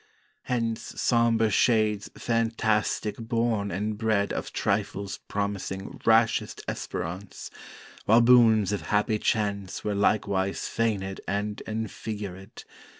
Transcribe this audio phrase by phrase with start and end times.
[0.45, 7.51] Hence sombre shades phantastick born and bred Of trifles promising rashest Esperance;
[8.05, 12.63] While boons of happy chance Were likewise feignèd and enfigurèd.